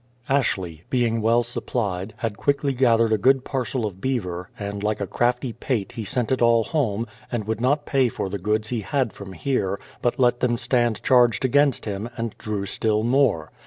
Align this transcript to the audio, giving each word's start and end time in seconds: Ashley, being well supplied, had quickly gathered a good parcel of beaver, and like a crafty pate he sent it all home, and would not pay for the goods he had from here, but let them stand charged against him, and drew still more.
Ashley, 0.29 0.83
being 0.89 1.21
well 1.21 1.43
supplied, 1.43 2.15
had 2.17 2.35
quickly 2.35 2.73
gathered 2.73 3.13
a 3.13 3.19
good 3.19 3.45
parcel 3.45 3.85
of 3.85 4.01
beaver, 4.01 4.49
and 4.57 4.81
like 4.83 4.99
a 4.99 5.05
crafty 5.05 5.53
pate 5.53 5.91
he 5.91 6.03
sent 6.03 6.31
it 6.31 6.41
all 6.41 6.63
home, 6.63 7.05
and 7.31 7.45
would 7.45 7.61
not 7.61 7.85
pay 7.85 8.09
for 8.09 8.27
the 8.27 8.39
goods 8.39 8.69
he 8.69 8.81
had 8.81 9.13
from 9.13 9.33
here, 9.33 9.79
but 10.01 10.17
let 10.17 10.39
them 10.39 10.57
stand 10.57 11.03
charged 11.03 11.45
against 11.45 11.85
him, 11.85 12.09
and 12.17 12.35
drew 12.39 12.65
still 12.65 13.03
more. 13.03 13.51